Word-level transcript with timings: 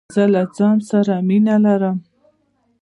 زه 0.15 0.23
له 0.33 0.41
ځانه 0.57 0.83
سره 0.89 1.13
مینه 1.27 1.55
لرم. 1.65 1.97